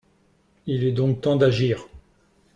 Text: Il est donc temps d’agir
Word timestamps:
Il 0.65 0.83
est 0.83 0.93
donc 0.93 1.21
temps 1.21 1.35
d’agir 1.35 1.87